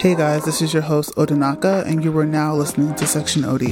Hey 0.00 0.14
guys, 0.14 0.46
this 0.46 0.62
is 0.62 0.72
your 0.72 0.80
host 0.80 1.14
Odinaka, 1.16 1.84
and 1.84 2.02
you 2.02 2.16
are 2.16 2.24
now 2.24 2.54
listening 2.54 2.94
to 2.94 3.06
Section 3.06 3.44
OD. 3.44 3.64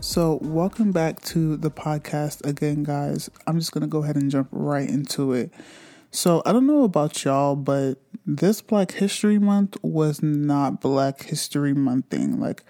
So, 0.00 0.38
welcome 0.40 0.92
back 0.92 1.20
to 1.24 1.58
the 1.58 1.70
podcast 1.70 2.42
again, 2.46 2.82
guys. 2.82 3.28
I'm 3.46 3.58
just 3.58 3.72
going 3.72 3.82
to 3.82 3.88
go 3.88 4.02
ahead 4.02 4.16
and 4.16 4.30
jump 4.30 4.48
right 4.52 4.88
into 4.88 5.34
it. 5.34 5.52
So, 6.10 6.40
I 6.46 6.52
don't 6.52 6.66
know 6.66 6.84
about 6.84 7.22
y'all, 7.22 7.54
but 7.54 7.96
this 8.24 8.62
Black 8.62 8.92
History 8.92 9.38
Month 9.38 9.76
was 9.82 10.22
not 10.22 10.80
Black 10.80 11.24
History 11.24 11.74
Month 11.74 12.06
thing. 12.06 12.40
Like, 12.40 12.64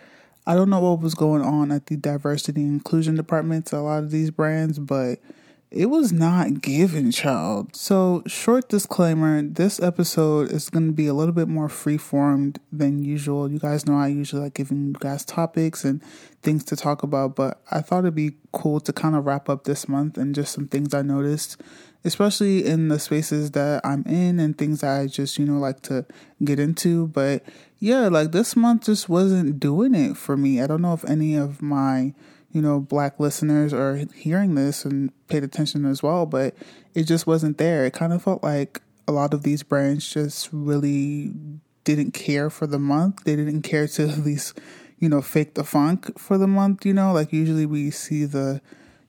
I 0.49 0.57
don't 0.57 0.69
know 0.69 0.81
what 0.81 1.01
was 1.01 1.15
going 1.15 1.43
on 1.43 1.71
at 1.71 1.87
the 1.87 1.97
diversity 1.97 2.63
and 2.63 2.73
inclusion 2.73 3.15
departments, 3.15 3.73
a 3.73 3.79
lot 3.79 4.03
of 4.03 4.11
these 4.11 4.33
brands, 4.33 4.81
but 4.81 5.21
it 5.71 5.87
was 5.87 6.13
not 6.13 6.61
given, 6.63 7.13
child. 7.13 7.77
So, 7.77 8.25
short 8.27 8.69
disclaimer 8.69 9.41
this 9.41 9.81
episode 9.81 10.51
is 10.51 10.69
going 10.69 10.89
to 10.89 10.93
be 10.93 11.07
a 11.07 11.15
little 11.15 11.33
bit 11.33 11.47
more 11.47 11.69
free 11.69 11.97
formed 11.97 12.59
than 12.73 13.05
usual. 13.05 13.49
You 13.49 13.61
guys 13.61 13.87
know 13.87 13.97
I 13.97 14.09
usually 14.09 14.43
like 14.43 14.55
giving 14.55 14.89
you 14.89 14.93
guys 14.95 15.25
topics 15.25 15.85
and 15.85 16.03
things 16.43 16.65
to 16.65 16.77
talk 16.77 17.05
about, 17.05 17.37
but 17.37 17.63
I 17.71 17.83
thought 17.83 18.01
it'd 18.01 18.17
be 18.17 18.33
cool 18.53 18.81
to 18.81 18.93
kind 18.93 19.15
of 19.15 19.27
wrap 19.27 19.49
up 19.49 19.63
this 19.63 19.89
month 19.89 20.19
and 20.19 20.35
just 20.35 20.53
some 20.53 20.67
things 20.67 20.93
I 20.93 21.03
noticed, 21.03 21.61
especially 22.05 22.67
in 22.67 22.89
the 22.89 22.99
spaces 22.99 23.53
that 23.53 23.81
I'm 23.85 24.03
in 24.07 24.41
and 24.41 24.59
things 24.59 24.83
I 24.83 25.07
just, 25.07 25.39
you 25.39 25.47
know, 25.47 25.61
like 25.61 25.83
to 25.83 26.05
get 26.43 26.59
into. 26.59 27.07
But 27.07 27.45
yeah, 27.79 28.09
like 28.09 28.33
this 28.33 28.57
month 28.57 28.87
just 28.87 29.09
wasn't 29.09 29.61
doing 29.61 29.95
it 29.95 30.17
for 30.17 30.37
me. 30.37 30.61
I 30.61 30.67
don't 30.67 30.83
know 30.83 30.95
if 30.95 31.05
any 31.05 31.37
of 31.37 31.63
my 31.63 32.13
you 32.53 32.61
know, 32.61 32.81
black 32.81 33.21
listeners 33.21 33.73
are 33.73 34.05
hearing 34.15 34.55
this 34.55 34.85
and 34.85 35.13
paid 35.29 35.45
attention 35.45 35.85
as 35.85 36.03
well, 36.03 36.27
but 36.27 36.55
it 36.95 37.05
just 37.05 37.27
wasn't 37.27 37.59
there. 37.59 37.85
It 37.85 37.93
kind 37.93 38.13
of 38.13 38.23
felt 38.23 38.43
like 38.43 38.81
a 39.07 39.13
lot 39.13 39.35
of 39.35 39.43
these 39.43 39.63
brands 39.63 40.09
just 40.09 40.49
really 40.53 41.33
didn't 41.85 42.13
care 42.13 42.51
for 42.51 42.67
the 42.67 42.79
month. 42.79 43.25
They 43.25 43.37
didn't 43.37 43.63
care 43.63 43.87
to 43.89 44.09
at 44.09 44.19
least, 44.19 44.59
you 44.99 45.09
know, 45.09 45.23
fake 45.23 45.55
the 45.55 45.65
funk 45.65 46.19
for 46.19 46.39
the 46.39 46.47
month, 46.47 46.85
you 46.85 46.93
know, 46.93 47.13
like 47.13 47.33
usually 47.33 47.67
we 47.67 47.91
see 47.91 48.25
the, 48.25 48.61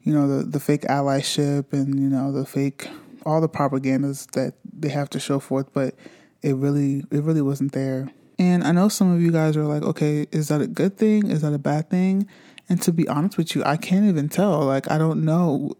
you 0.03 0.13
know, 0.13 0.27
the, 0.27 0.43
the 0.43 0.59
fake 0.59 0.83
allyship 0.83 1.73
and, 1.73 1.99
you 1.99 2.09
know, 2.09 2.31
the 2.31 2.45
fake, 2.45 2.87
all 3.25 3.41
the 3.41 3.49
propagandas 3.49 4.29
that 4.31 4.53
they 4.71 4.89
have 4.89 5.09
to 5.11 5.19
show 5.19 5.39
forth, 5.39 5.71
but 5.73 5.95
it 6.41 6.55
really, 6.55 7.03
it 7.11 7.23
really 7.23 7.41
wasn't 7.41 7.71
there. 7.71 8.09
And 8.39 8.63
I 8.63 8.71
know 8.71 8.89
some 8.89 9.13
of 9.13 9.21
you 9.21 9.31
guys 9.31 9.55
are 9.55 9.65
like, 9.65 9.83
okay, 9.83 10.25
is 10.31 10.47
that 10.47 10.61
a 10.61 10.67
good 10.67 10.97
thing? 10.97 11.29
Is 11.29 11.41
that 11.41 11.53
a 11.53 11.59
bad 11.59 11.91
thing? 11.91 12.27
And 12.71 12.81
to 12.83 12.93
be 12.93 13.05
honest 13.09 13.37
with 13.37 13.53
you, 13.53 13.65
I 13.65 13.75
can't 13.75 14.05
even 14.05 14.29
tell. 14.29 14.61
Like, 14.61 14.89
I 14.89 14.97
don't 14.97 15.25
know 15.25 15.73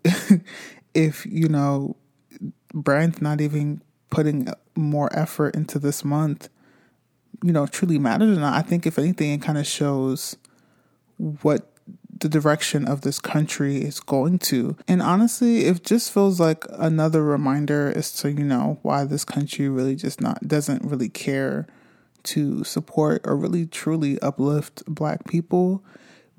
if, 0.94 1.26
you 1.26 1.48
know, 1.48 1.96
Brian's 2.74 3.22
not 3.22 3.40
even 3.40 3.82
putting 4.10 4.50
more 4.76 5.10
effort 5.18 5.56
into 5.56 5.80
this 5.80 6.04
month, 6.04 6.50
you 7.42 7.54
know, 7.54 7.66
truly 7.66 7.98
matters 7.98 8.38
or 8.38 8.42
not. 8.42 8.56
I 8.56 8.62
think, 8.62 8.86
if 8.86 9.00
anything, 9.00 9.32
it 9.32 9.42
kind 9.42 9.58
of 9.58 9.66
shows 9.66 10.36
what 11.16 11.72
the 12.20 12.28
direction 12.28 12.86
of 12.86 13.02
this 13.02 13.20
country 13.20 13.78
is 13.78 14.02
going 14.02 14.38
to. 14.40 14.76
And 14.86 15.02
honestly, 15.02 15.68
it 15.68 15.86
just 15.86 16.12
feels 16.12 16.42
like 16.42 16.66
another 16.72 17.24
reminder 17.24 17.94
as 17.96 18.12
to, 18.16 18.34
you 18.34 18.44
know, 18.44 18.80
why 18.82 19.06
this 19.06 19.24
country 19.24 19.70
really 19.70 19.96
just 19.96 20.20
not 20.20 20.46
doesn't 20.46 20.84
really 20.84 21.08
care 21.08 21.68
to 22.24 22.66
support 22.66 23.22
or 23.24 23.38
really 23.38 23.66
truly 23.66 24.20
uplift 24.20 24.84
black 24.88 25.26
people. 25.26 25.86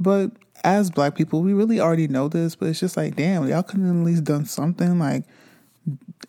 But 0.03 0.33
as 0.65 0.91
black 0.91 1.15
people, 1.15 1.43
we 1.43 1.53
really 1.53 1.81
already 1.81 2.09
know 2.09 2.29
this, 2.29 2.55
but 2.55 2.69
it's 2.69 2.81
just 2.81 2.97
like, 2.97 3.17
damn, 3.17 3.49
y'all 3.49 3.63
could 3.63 3.81
have 3.81 3.89
at 3.89 4.05
least 4.05 4.25
done 4.25 4.45
something 4.45 4.99
like 4.99 5.25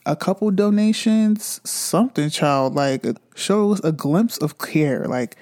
a 0.05 0.15
couple 0.15 0.49
donations, 0.51 1.61
something, 1.63 2.29
child, 2.29 2.75
like 2.75 3.05
shows 3.35 3.79
a 3.83 3.91
glimpse 3.91 4.37
of 4.37 4.57
care. 4.57 5.05
Like 5.05 5.37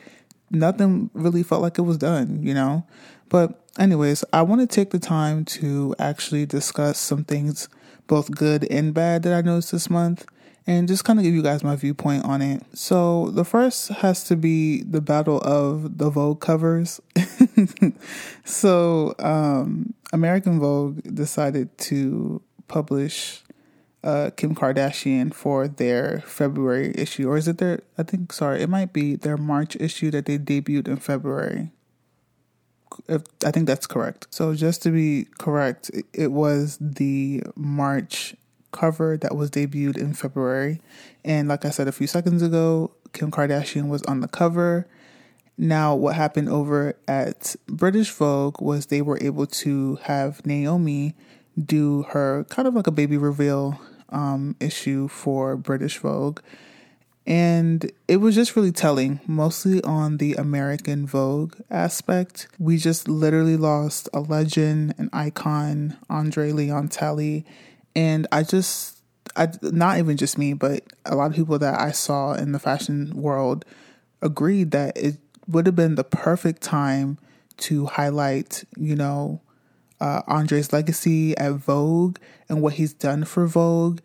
nothing 0.52 1.10
really 1.14 1.44
felt 1.44 1.62
like 1.62 1.78
it 1.78 1.84
was 1.84 1.98
done, 1.98 2.44
you 2.44 2.54
know? 2.54 2.86
But, 3.30 3.60
anyways, 3.80 4.24
I 4.34 4.42
want 4.42 4.62
to 4.62 4.68
take 4.68 4.92
the 4.92 5.00
time 5.00 5.46
to 5.46 5.96
actually 5.98 6.46
discuss 6.46 7.00
some 7.00 7.24
things, 7.24 7.70
both 8.08 8.32
good 8.32 8.70
and 8.70 8.94
bad, 8.94 9.24
that 9.24 9.34
I 9.34 9.42
noticed 9.42 9.72
this 9.72 9.90
month 9.90 10.26
and 10.68 10.88
just 10.88 11.06
kind 11.06 11.18
of 11.18 11.24
give 11.24 11.34
you 11.34 11.42
guys 11.42 11.64
my 11.64 11.76
viewpoint 11.76 12.26
on 12.26 12.42
it. 12.42 12.64
So, 12.74 13.30
the 13.32 13.46
first 13.46 13.88
has 13.90 14.24
to 14.26 14.36
be 14.36 14.84
the 14.84 15.02
battle 15.02 15.40
of 15.42 15.98
the 15.98 16.10
Vogue 16.10 16.42
covers. 16.42 17.00
so, 18.46 19.16
um, 19.20 19.94
American 20.14 20.60
Vogue 20.60 21.02
decided 21.04 21.78
to 21.80 22.42
publish 22.68 23.44
uh, 24.04 24.32
Kim 24.36 24.56
Kardashian 24.56 25.34
for 25.34 25.68
their 25.68 26.22
February 26.26 26.94
issue, 26.96 27.30
or 27.30 27.38
is 27.38 27.48
it 27.48 27.60
their? 27.60 27.82
I 27.98 28.04
think 28.04 28.34
sorry, 28.34 28.62
it 28.62 28.70
might 28.70 28.94
be 28.94 29.16
their 29.16 29.38
March 29.38 29.76
issue 29.76 30.12
that 30.12 30.26
they 30.26 30.38
debuted 30.38 30.88
in 30.88 30.98
February. 30.98 31.72
If, 33.08 33.22
I 33.46 33.52
think 33.52 33.68
that's 33.68 33.88
correct. 33.88 34.28
So 34.32 34.54
just 34.54 34.84
to 34.84 34.90
be 34.90 35.28
correct, 35.38 35.92
it 36.14 36.32
was 36.32 36.78
the 36.82 37.44
March 37.56 38.36
cover 38.72 39.18
that 39.18 39.36
was 39.36 39.50
debuted 39.50 39.98
in 39.98 40.14
February. 40.14 40.82
And 41.24 41.48
like 41.48 41.64
I 41.64 41.70
said 41.70 41.88
a 41.88 41.92
few 41.92 42.08
seconds 42.08 42.42
ago, 42.42 42.92
Kim 43.14 43.32
Kardashian 43.32 43.88
was 43.88 44.04
on 44.04 44.22
the 44.22 44.28
cover. 44.28 44.88
Now, 45.58 45.96
what 45.96 46.16
happened 46.16 46.50
over 46.50 46.96
at 47.08 47.56
British 47.68 48.10
Vogue 48.12 48.62
was 48.62 48.88
they 48.88 49.02
were 49.02 49.20
able 49.22 49.46
to 49.46 49.98
have 50.04 50.46
Naomi 50.46 51.14
do 51.64 52.04
her 52.10 52.46
kind 52.46 52.68
of 52.68 52.74
like 52.74 52.88
a 52.88 52.92
baby 52.92 53.18
reveal 53.18 53.80
um, 54.10 54.56
issue 54.60 55.08
for 55.08 55.56
British 55.56 55.98
Vogue. 56.00 56.40
And 57.28 57.92
it 58.08 58.18
was 58.18 58.34
just 58.34 58.56
really 58.56 58.72
telling, 58.72 59.20
mostly 59.28 59.84
on 59.84 60.18
the 60.18 60.34
American 60.34 61.06
Vogue 61.06 61.56
aspect. 61.70 62.48
We 62.58 62.78
just 62.78 63.08
literally 63.08 63.58
lost 63.58 64.10
a 64.14 64.22
legend, 64.22 64.96
an 64.98 65.10
icon, 65.14 65.98
Andre 66.10 66.52
Leon 66.52 66.88
Talley 66.88 67.46
and 67.96 68.28
I 68.32 68.44
just, 68.44 69.02
I 69.36 69.50
not 69.62 69.98
even 69.98 70.18
just 70.18 70.38
me, 70.38 70.54
but 70.54 70.84
a 71.06 71.16
lot 71.16 71.30
of 71.30 71.36
people 71.36 71.60
that 71.60 71.80
I 71.80 71.92
saw 71.92 72.34
in 72.34 72.52
the 72.52 72.60
fashion 72.60 73.12
world 73.16 73.66
agreed 74.22 74.72
that 74.72 74.98
it 74.98 75.18
would 75.52 75.66
have 75.66 75.76
been 75.76 75.96
the 75.96 76.04
perfect 76.04 76.62
time 76.62 77.18
to 77.58 77.86
highlight, 77.86 78.64
you 78.78 78.96
know, 78.96 79.42
uh, 80.00 80.22
Andre's 80.28 80.74
legacy 80.74 81.38
at 81.38 81.54
Vogue 81.54 82.18
and 82.50 82.62
what 82.62 82.74
he's 82.74 82.94
done 82.94 83.24
for 83.24 83.46
Vogue. 83.46 84.00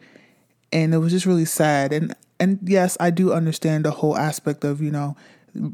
And 0.72 0.92
it 0.92 0.98
was 0.98 1.12
just 1.12 1.26
really 1.26 1.44
sad. 1.44 1.92
And 1.92 2.14
and 2.38 2.58
yes, 2.62 2.98
I 3.00 3.10
do 3.10 3.32
understand 3.32 3.86
the 3.86 3.92
whole 3.92 4.16
aspect 4.16 4.62
of, 4.62 4.82
you 4.82 4.90
know, 4.90 5.16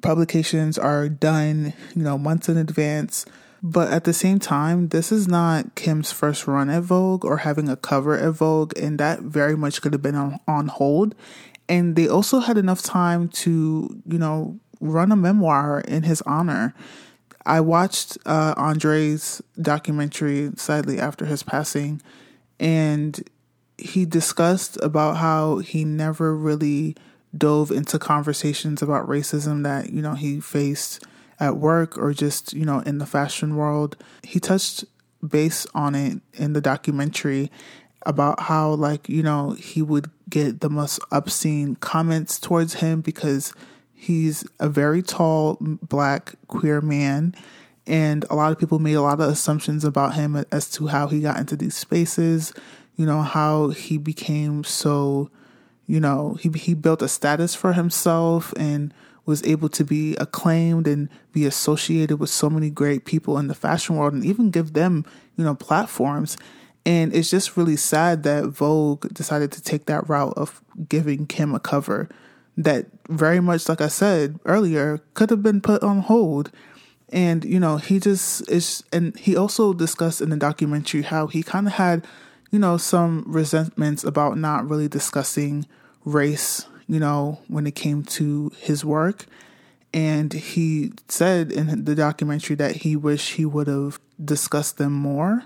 publications 0.00 0.78
are 0.78 1.09
done, 1.09 1.72
you 1.97 2.03
know, 2.03 2.16
months 2.16 2.49
in 2.49 2.56
advance 2.56 3.27
but 3.62 3.93
at 3.93 4.03
the 4.05 4.12
same 4.12 4.41
time, 4.41 4.88
this 4.88 5.12
is 5.12 5.28
not 5.28 5.77
Kim's 5.77 6.11
first 6.11 6.49
run 6.49 6.69
at 6.69 6.82
Vogue 6.82 7.25
or 7.25 7.38
having 7.38 7.69
a 7.69 7.77
cover 7.77 8.19
at 8.19 8.32
Vogue, 8.32 8.77
and 8.77 8.99
that 8.99 9.21
very 9.21 9.56
much 9.56 9.81
could 9.81 9.93
have 9.93 10.03
been 10.03 10.16
on, 10.16 10.41
on 10.49 10.66
hold. 10.66 11.15
And 11.69 11.94
they 11.94 12.09
also 12.09 12.41
had 12.41 12.59
enough 12.59 12.82
time 12.82 13.28
to, 13.28 14.03
you 14.05 14.19
know, 14.19 14.59
run 14.82 15.12
a 15.12 15.16
memoir 15.16 15.81
in 15.81 16.03
his 16.03 16.22
honor. 16.22 16.75
I 17.47 17.60
watched 17.60 18.19
uh, 18.26 18.54
Andre's 18.56 19.41
documentary 19.60 20.50
sadly 20.56 20.98
after 20.98 21.25
his 21.25 21.43
passing, 21.43 22.03
and 22.60 23.28
he 23.78 24.04
discussed 24.04 24.78
about 24.82 25.16
how 25.16 25.59
he 25.59 25.84
never 25.84 26.37
really 26.37 26.94
dove 27.37 27.70
into 27.70 27.98
conversations 27.98 28.82
about 28.82 29.09
racism 29.09 29.62
that 29.62 29.91
you 29.91 30.03
know 30.03 30.15
he 30.15 30.38
faced 30.38 31.04
at 31.43 31.56
work 31.56 31.99
or 31.99 32.12
just, 32.12 32.53
you 32.53 32.64
know, 32.64 32.78
in 32.81 32.99
the 32.99 33.06
fashion 33.06 33.56
world. 33.56 33.97
He 34.22 34.38
touched 34.38 34.84
base 35.26 35.67
on 35.75 35.96
it 35.96 36.20
in 36.35 36.52
the 36.52 36.61
documentary 36.61 37.50
about 38.06 38.40
how, 38.40 38.70
like, 38.75 39.08
you 39.08 39.25
know, 39.25 39.50
he 39.50 39.82
would 39.82 40.08
get 40.31 40.61
the 40.61 40.70
most 40.70 41.00
obscene 41.11 41.75
comments 41.76 42.38
towards 42.38 42.75
him 42.75 43.00
because 43.00 43.52
he's 44.02 44.44
a 44.58 44.69
very 44.69 45.00
tall, 45.00 45.56
black, 45.60 46.34
queer 46.49 46.81
man. 46.81 47.32
And 47.87 48.25
a 48.31 48.34
lot 48.34 48.50
of 48.50 48.58
people 48.58 48.81
made 48.81 48.94
a 48.94 49.00
lot 49.00 49.20
of 49.20 49.28
assumptions 49.28 49.84
about 49.84 50.14
him 50.14 50.44
as 50.50 50.69
to 50.72 50.88
how 50.88 51.06
he 51.06 51.20
got 51.20 51.38
into 51.38 51.54
these 51.54 51.76
spaces, 51.76 52.52
you 52.96 53.06
know, 53.06 53.22
how 53.22 53.69
he 53.69 53.99
became 53.99 54.64
so, 54.64 55.31
you 55.87 56.00
know, 56.00 56.34
he, 56.40 56.50
he 56.50 56.75
built 56.75 57.00
a 57.00 57.06
status 57.06 57.54
for 57.54 57.75
himself 57.75 58.52
and 58.56 58.93
was 59.25 59.44
able 59.44 59.69
to 59.69 59.84
be 59.84 60.16
acclaimed 60.16 60.88
and 60.88 61.08
be 61.32 61.46
associated 61.46 62.19
with 62.19 62.31
so 62.31 62.50
many 62.50 62.70
great 62.70 63.04
people 63.04 63.38
in 63.38 63.46
the 63.46 63.54
fashion 63.54 63.94
world 63.94 64.14
and 64.14 64.25
even 64.25 64.50
give 64.50 64.72
them, 64.72 65.04
you 65.37 65.44
know, 65.44 65.54
platforms. 65.54 66.37
And 66.84 67.14
it's 67.14 67.31
just 67.31 67.56
really 67.56 67.76
sad 67.76 68.25
that 68.25 68.46
Vogue 68.46 69.14
decided 69.14 69.52
to 69.52 69.62
take 69.62 69.87
that 69.87 70.08
route 70.08 70.34
of 70.37 70.60
giving 70.88 71.26
Kim 71.26 71.54
a 71.54 71.60
cover 71.60 72.08
that 72.56 72.87
very 73.17 73.41
much, 73.41 73.69
like 73.69 73.81
I 73.81 73.88
said 73.88 74.38
earlier, 74.44 75.00
could 75.14 75.31
have 75.31 75.43
been 75.43 75.61
put 75.61 75.82
on 75.82 76.00
hold. 76.00 76.50
And, 77.11 77.44
you 77.44 77.61
know, 77.61 77.76
he 77.76 78.00
just 78.00 78.49
is, 78.50 78.82
and 78.93 79.17
he 79.19 79.37
also 79.37 79.75
discussed 79.75 80.20
in 80.20 80.31
the 80.31 80.37
documentary 80.37 81.03
how 81.03 81.26
he 81.26 81.43
kind 81.43 81.67
of 81.67 81.75
had, 81.75 82.06
you 82.50 82.59
know, 82.59 82.79
some 82.79 83.25
resentments 83.26 84.03
about 84.03 84.38
not 84.38 84.69
really 84.69 84.88
discussing 84.88 85.67
race, 86.05 86.67
you 86.88 86.99
know, 86.99 87.38
when 87.49 87.67
it 87.67 87.75
came 87.75 88.03
to 88.05 88.50
his 88.56 88.85
work. 88.85 89.26
And 89.93 90.32
he 90.32 90.93
said 91.09 91.53
in 91.53 91.85
the 91.85 91.94
documentary 91.94 92.56
that 92.56 92.76
he 92.76 92.97
wished 92.97 93.35
he 93.35 93.44
would 93.44 93.67
have 93.67 94.00
discussed 94.25 94.79
them 94.79 94.94
more. 94.94 95.44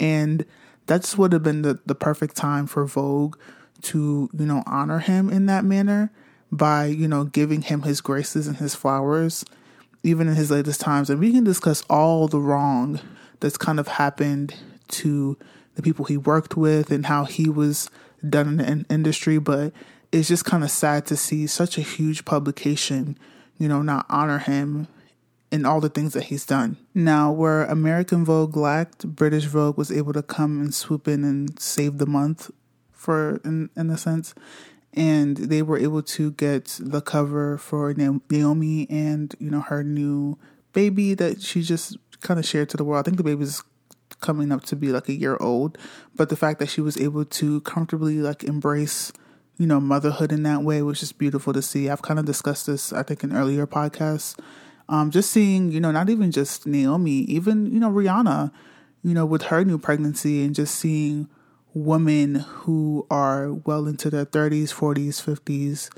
And 0.00 0.44
that 0.86 1.02
just 1.02 1.18
would 1.18 1.32
have 1.32 1.44
been 1.44 1.62
the, 1.62 1.78
the 1.86 1.94
perfect 1.94 2.34
time 2.34 2.66
for 2.66 2.84
Vogue 2.84 3.36
to, 3.82 4.28
you 4.36 4.46
know, 4.46 4.64
honor 4.66 4.98
him 4.98 5.30
in 5.30 5.46
that 5.46 5.64
manner 5.64 6.10
by, 6.52 6.86
you 6.86 7.08
know, 7.08 7.24
giving 7.24 7.62
him 7.62 7.82
his 7.82 8.00
graces 8.00 8.46
and 8.46 8.56
his 8.56 8.74
flowers, 8.74 9.44
even 10.02 10.28
in 10.28 10.34
his 10.34 10.50
latest 10.50 10.80
times. 10.80 11.10
And 11.10 11.20
we 11.20 11.32
can 11.32 11.44
discuss 11.44 11.82
all 11.88 12.28
the 12.28 12.40
wrong 12.40 13.00
that's 13.40 13.56
kind 13.56 13.80
of 13.80 13.88
happened 13.88 14.54
to 14.88 15.38
the 15.74 15.82
people 15.82 16.04
he 16.04 16.16
worked 16.16 16.56
with 16.56 16.90
and 16.90 17.06
how 17.06 17.24
he 17.24 17.48
was 17.48 17.90
done 18.28 18.60
in 18.60 18.80
the 18.80 18.94
industry. 18.94 19.38
But 19.38 19.72
it's 20.12 20.28
just 20.28 20.44
kind 20.44 20.64
of 20.64 20.70
sad 20.70 21.06
to 21.06 21.16
see 21.16 21.46
such 21.46 21.78
a 21.78 21.82
huge 21.82 22.24
publication, 22.24 23.18
you 23.58 23.68
know, 23.68 23.82
not 23.82 24.06
honor 24.08 24.38
him 24.38 24.88
in 25.50 25.66
all 25.66 25.80
the 25.80 25.88
things 25.88 26.12
that 26.12 26.24
he's 26.24 26.46
done. 26.46 26.76
Now, 26.94 27.32
where 27.32 27.64
American 27.64 28.24
Vogue 28.24 28.56
lacked, 28.56 29.06
British 29.06 29.44
Vogue 29.44 29.76
was 29.76 29.90
able 29.90 30.12
to 30.12 30.22
come 30.22 30.60
and 30.60 30.72
swoop 30.72 31.08
in 31.08 31.24
and 31.24 31.58
save 31.58 31.98
the 31.98 32.06
month 32.06 32.50
for 32.92 33.40
in 33.44 33.70
in 33.76 33.90
a 33.90 33.98
sense. 33.98 34.34
And 34.94 35.36
they 35.36 35.62
were 35.62 35.78
able 35.78 36.02
to 36.02 36.32
get 36.32 36.78
the 36.80 37.00
cover 37.00 37.58
for 37.58 37.94
Naomi 37.94 38.88
and 38.90 39.34
you 39.38 39.50
know 39.50 39.60
her 39.60 39.84
new 39.84 40.36
baby 40.72 41.14
that 41.14 41.42
she 41.42 41.62
just 41.62 41.96
kind 42.20 42.40
of 42.40 42.46
shared 42.46 42.68
to 42.70 42.76
the 42.76 42.84
world. 42.84 43.00
I 43.00 43.04
think 43.04 43.16
the 43.16 43.22
baby's 43.22 43.62
coming 44.20 44.50
up 44.50 44.64
to 44.64 44.76
be 44.76 44.88
like 44.88 45.08
a 45.08 45.14
year 45.14 45.36
old, 45.40 45.78
but 46.16 46.28
the 46.28 46.36
fact 46.36 46.58
that 46.58 46.68
she 46.68 46.80
was 46.80 47.00
able 47.00 47.24
to 47.24 47.60
comfortably 47.62 48.16
like 48.16 48.42
embrace 48.44 49.12
you 49.58 49.66
know 49.66 49.78
motherhood 49.78 50.32
in 50.32 50.42
that 50.42 50.62
way 50.62 50.82
was 50.82 50.98
just 50.98 51.18
beautiful 51.18 51.52
to 51.52 51.62
see. 51.62 51.88
I've 51.88 52.02
kind 52.02 52.18
of 52.18 52.24
discussed 52.24 52.66
this 52.66 52.92
I 52.92 53.02
think 53.04 53.22
in 53.22 53.36
earlier 53.36 53.66
podcasts 53.66 54.36
um, 54.90 55.12
just 55.12 55.30
seeing, 55.30 55.70
you 55.70 55.80
know, 55.80 55.92
not 55.92 56.10
even 56.10 56.32
just 56.32 56.66
Naomi, 56.66 57.20
even, 57.20 57.72
you 57.72 57.78
know, 57.78 57.90
Rihanna, 57.90 58.50
you 59.04 59.14
know, 59.14 59.24
with 59.24 59.42
her 59.42 59.64
new 59.64 59.78
pregnancy 59.78 60.44
and 60.44 60.52
just 60.52 60.74
seeing 60.74 61.28
women 61.74 62.36
who 62.36 63.06
are 63.10 63.52
well 63.52 63.86
into 63.86 64.10
their 64.10 64.26
30s, 64.26 64.72
40s, 64.72 65.22
50s, 65.22 65.90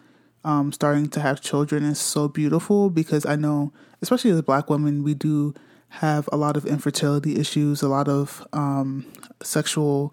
um, 0.45 0.73
starting 0.73 1.09
to 1.11 1.21
have 1.21 1.41
children 1.41 1.85
is 1.85 2.01
so 2.01 2.29
beautiful 2.29 2.91
because 2.91 3.25
I 3.25 3.37
know, 3.37 3.73
especially 4.01 4.31
as 4.31 4.43
black 4.43 4.69
women, 4.69 5.03
we 5.03 5.15
do 5.15 5.55
have 5.89 6.29
a 6.33 6.37
lot 6.37 6.57
of 6.57 6.67
infertility 6.67 7.39
issues, 7.39 7.83
a 7.83 7.89
lot 7.89 8.09
of 8.09 8.47
um, 8.53 9.07
sexual, 9.43 10.13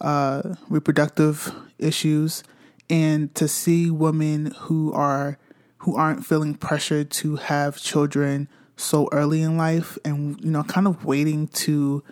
uh, 0.00 0.54
reproductive 0.68 1.54
issues. 1.78 2.42
And 2.90 3.34
to 3.36 3.48
see 3.48 3.90
women 3.90 4.46
who 4.58 4.92
are 4.92 5.38
who 5.78 5.96
aren't 5.96 6.24
feeling 6.24 6.54
pressured 6.54 7.10
to 7.10 7.36
have 7.36 7.76
children 7.76 8.48
so 8.76 9.08
early 9.12 9.42
in 9.42 9.56
life 9.56 9.98
and 10.04 10.40
you 10.44 10.50
know 10.50 10.62
kind 10.64 10.86
of 10.86 11.04
waiting 11.04 11.48
to 11.48 12.02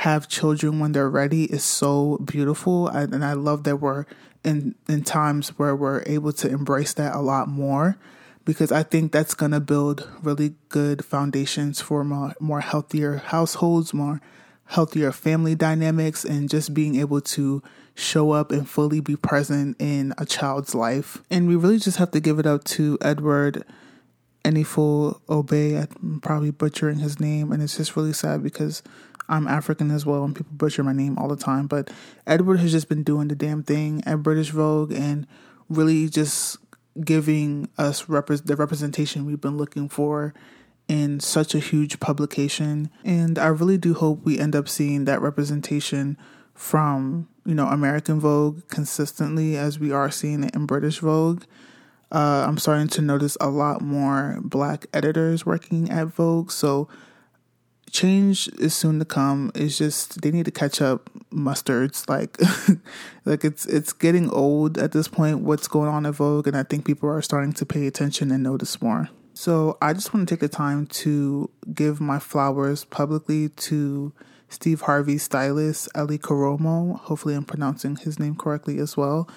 have 0.00 0.28
children 0.28 0.80
when 0.80 0.92
they're 0.92 1.10
ready 1.10 1.44
is 1.44 1.62
so 1.62 2.16
beautiful 2.24 2.88
and 2.88 3.22
I 3.22 3.34
love 3.34 3.64
that 3.64 3.76
we're 3.76 4.06
in 4.42 4.74
in 4.88 5.04
times 5.04 5.50
where 5.58 5.76
we're 5.76 6.02
able 6.06 6.32
to 6.32 6.48
embrace 6.48 6.94
that 6.94 7.14
a 7.14 7.20
lot 7.20 7.48
more 7.48 7.98
because 8.46 8.72
I 8.72 8.82
think 8.82 9.12
that's 9.12 9.34
going 9.34 9.52
to 9.52 9.60
build 9.60 10.08
really 10.22 10.54
good 10.70 11.04
foundations 11.04 11.82
for 11.82 12.02
more, 12.02 12.32
more 12.40 12.62
healthier 12.62 13.16
households, 13.16 13.92
more 13.92 14.22
healthier 14.64 15.12
family 15.12 15.54
dynamics 15.54 16.24
and 16.24 16.48
just 16.48 16.72
being 16.72 16.94
able 16.94 17.20
to 17.20 17.62
show 17.94 18.30
up 18.30 18.52
and 18.52 18.66
fully 18.66 19.00
be 19.00 19.16
present 19.16 19.76
in 19.78 20.14
a 20.16 20.24
child's 20.24 20.74
life. 20.74 21.18
And 21.28 21.46
we 21.46 21.56
really 21.56 21.78
just 21.78 21.98
have 21.98 22.12
to 22.12 22.20
give 22.20 22.38
it 22.38 22.46
up 22.46 22.64
to 22.64 22.96
Edward 23.02 23.64
Enninful 24.46 25.20
Obey. 25.28 25.76
I'm 25.76 26.20
probably 26.22 26.52
butchering 26.52 27.00
his 27.00 27.20
name, 27.20 27.52
and 27.52 27.62
it's 27.62 27.76
just 27.76 27.96
really 27.96 28.14
sad 28.14 28.42
because 28.42 28.82
I'm 29.30 29.46
African 29.46 29.90
as 29.90 30.04
well, 30.04 30.24
and 30.24 30.34
people 30.34 30.52
butcher 30.52 30.82
my 30.82 30.92
name 30.92 31.16
all 31.16 31.28
the 31.28 31.36
time. 31.36 31.68
But 31.68 31.90
Edward 32.26 32.58
has 32.58 32.72
just 32.72 32.88
been 32.88 33.04
doing 33.04 33.28
the 33.28 33.36
damn 33.36 33.62
thing 33.62 34.02
at 34.04 34.22
British 34.22 34.50
Vogue 34.50 34.92
and 34.92 35.26
really 35.68 36.08
just 36.08 36.58
giving 37.02 37.68
us 37.78 38.08
rep- 38.08 38.26
the 38.26 38.56
representation 38.56 39.24
we've 39.24 39.40
been 39.40 39.56
looking 39.56 39.88
for 39.88 40.34
in 40.88 41.20
such 41.20 41.54
a 41.54 41.60
huge 41.60 42.00
publication. 42.00 42.90
And 43.04 43.38
I 43.38 43.46
really 43.46 43.78
do 43.78 43.94
hope 43.94 44.24
we 44.24 44.38
end 44.38 44.56
up 44.56 44.68
seeing 44.68 45.04
that 45.04 45.22
representation 45.22 46.18
from, 46.52 47.28
you 47.46 47.54
know, 47.54 47.68
American 47.68 48.18
Vogue 48.18 48.66
consistently 48.68 49.56
as 49.56 49.78
we 49.78 49.92
are 49.92 50.10
seeing 50.10 50.42
it 50.42 50.54
in 50.56 50.66
British 50.66 50.98
Vogue. 50.98 51.44
Uh, 52.10 52.44
I'm 52.48 52.58
starting 52.58 52.88
to 52.88 53.02
notice 53.02 53.36
a 53.40 53.48
lot 53.48 53.80
more 53.80 54.40
black 54.42 54.86
editors 54.92 55.46
working 55.46 55.88
at 55.88 56.08
Vogue. 56.08 56.50
So 56.50 56.88
change 57.92 58.48
is 58.58 58.74
soon 58.74 58.98
to 58.98 59.04
come. 59.04 59.52
It's 59.54 59.76
just 59.78 60.22
they 60.22 60.30
need 60.30 60.44
to 60.46 60.50
catch 60.50 60.80
up 60.80 61.10
mustards. 61.32 62.06
Like 62.08 62.38
like 63.24 63.44
it's 63.44 63.66
it's 63.66 63.92
getting 63.92 64.30
old 64.30 64.78
at 64.78 64.92
this 64.92 65.08
point 65.08 65.40
what's 65.40 65.68
going 65.68 65.88
on 65.88 66.06
in 66.06 66.12
Vogue 66.12 66.46
and 66.46 66.56
I 66.56 66.62
think 66.62 66.84
people 66.84 67.08
are 67.08 67.22
starting 67.22 67.52
to 67.54 67.66
pay 67.66 67.86
attention 67.86 68.30
and 68.30 68.42
notice 68.42 68.80
more. 68.82 69.08
So 69.34 69.78
I 69.80 69.92
just 69.92 70.12
want 70.12 70.28
to 70.28 70.34
take 70.34 70.40
the 70.40 70.48
time 70.48 70.86
to 70.86 71.50
give 71.72 72.00
my 72.00 72.18
flowers 72.18 72.84
publicly 72.84 73.48
to 73.48 74.12
Steve 74.50 74.82
Harvey's 74.82 75.22
stylist, 75.22 75.88
Elly 75.94 76.18
Karamoh. 76.18 76.98
Hopefully, 77.00 77.34
I'm 77.34 77.44
pronouncing 77.44 77.96
his 77.96 78.18
name 78.18 78.34
correctly 78.34 78.78
as 78.78 78.96
well. 78.96 79.28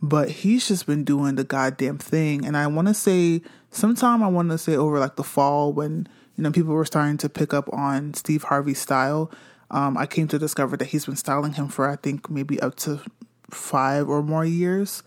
But 0.00 0.30
he's 0.30 0.68
just 0.68 0.86
been 0.86 1.04
doing 1.04 1.34
the 1.34 1.44
goddamn 1.44 1.98
thing. 1.98 2.46
And 2.46 2.56
I 2.56 2.68
want 2.68 2.88
to 2.88 2.94
say, 2.94 3.42
sometime 3.70 4.22
I 4.22 4.28
want 4.28 4.50
to 4.50 4.56
say 4.56 4.76
over 4.76 4.98
like 4.98 5.16
the 5.16 5.24
fall 5.24 5.72
when, 5.74 6.08
you 6.40 6.44
know, 6.44 6.52
people 6.52 6.72
were 6.72 6.86
starting 6.86 7.18
to 7.18 7.28
pick 7.28 7.52
up 7.52 7.68
on 7.70 8.14
Steve 8.14 8.44
Harvey's 8.44 8.78
style. 8.78 9.30
Um, 9.70 9.98
I 9.98 10.06
came 10.06 10.26
to 10.28 10.38
discover 10.38 10.74
that 10.78 10.86
he's 10.86 11.04
been 11.04 11.16
styling 11.16 11.52
him 11.52 11.68
for, 11.68 11.86
I 11.86 11.96
think, 11.96 12.30
maybe 12.30 12.58
up 12.60 12.76
to 12.76 13.02
five 13.50 14.08
or 14.08 14.22
more 14.22 14.46
years. 14.46 15.02